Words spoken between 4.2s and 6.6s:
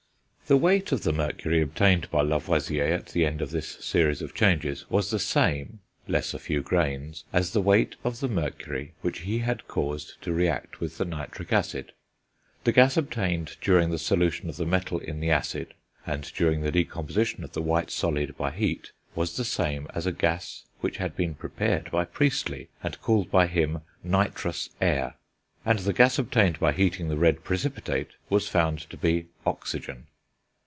of changes was the same, less a